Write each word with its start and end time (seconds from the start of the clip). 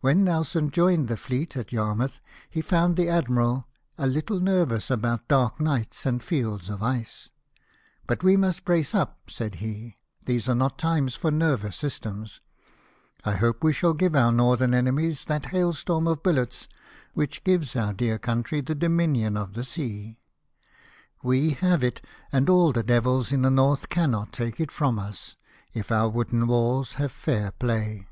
When 0.00 0.24
Nelson 0.24 0.72
joined 0.72 1.06
the 1.06 1.16
fleet 1.16 1.56
at 1.56 1.70
Yarmouth 1.70 2.18
he 2.50 2.60
found 2.60 2.96
the 2.96 3.08
admiral 3.08 3.68
*'a 3.96 4.06
Httle 4.06 4.40
nervous 4.42 4.90
about 4.90 5.28
dark 5.28 5.60
nights 5.60 6.04
and 6.04 6.20
fields 6.20 6.68
of 6.68 6.82
ice."" 6.82 7.30
But 8.08 8.24
we 8.24 8.36
must 8.36 8.64
brace 8.64 8.92
up," 8.92 9.30
said 9.30 9.54
he;" 9.62 9.98
these 10.26 10.48
are 10.48 10.56
not 10.56 10.78
times 10.80 11.14
for 11.14 11.30
nervous 11.30 11.76
systems. 11.76 12.40
I 13.24 13.36
hope 13.36 13.62
we 13.62 13.72
shall 13.72 13.94
give 13.94 14.16
our 14.16 14.32
northern 14.32 14.74
enemies 14.74 15.26
that 15.26 15.44
hailstorm 15.54 16.08
of 16.08 16.24
bullets 16.24 16.66
which 17.14 17.44
gives 17.44 17.76
our 17.76 17.92
dear 17.92 18.18
country 18.18 18.62
the 18.62 18.74
dominion 18.74 19.36
of 19.36 19.52
the 19.54 19.62
sea. 19.62 20.18
We 21.22 21.50
have 21.50 21.84
it, 21.84 22.04
and 22.32 22.48
all 22.48 22.72
the 22.72 22.82
devils 22.82 23.30
in 23.30 23.42
the 23.42 23.48
North 23.52 23.88
cannot 23.88 24.32
take 24.32 24.58
it 24.58 24.72
from 24.72 24.98
us 24.98 25.36
if 25.72 25.92
our 25.92 26.08
THE 26.10 26.14
BALTIC 26.14 26.20
EXPEDITION, 26.30 26.48
215 26.48 26.48
wooden 26.48 26.48
walls 26.48 26.92
have 26.94 27.12
fair 27.12 27.52
play." 27.52 28.08